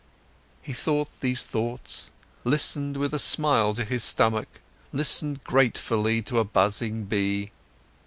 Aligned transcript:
He 0.63 0.73
thought 0.73 1.09
these 1.19 1.45
thoughts, 1.45 2.09
listened 2.43 2.97
with 2.97 3.13
a 3.13 3.19
smile 3.19 3.75
to 3.75 3.85
his 3.85 4.03
stomach, 4.03 4.47
listened 4.91 5.43
gratefully 5.43 6.23
to 6.23 6.39
a 6.39 6.43
buzzing 6.43 7.03
bee. 7.03 7.51